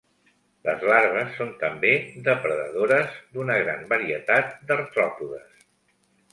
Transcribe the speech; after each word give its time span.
Les 0.69 0.85
larves 0.91 1.35
són 1.41 1.51
també 1.65 1.91
depredadores 2.29 3.21
d'una 3.37 3.61
gran 3.67 3.87
varietat 3.95 4.59
d'artròpodes. 4.69 5.65